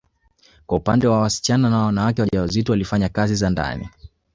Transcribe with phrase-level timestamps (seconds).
[0.65, 3.89] Kwa upande wa wasichana na wanawake wajawazito walifanya kazi za ndani